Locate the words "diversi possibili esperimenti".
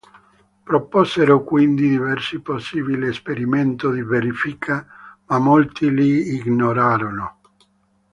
1.89-3.87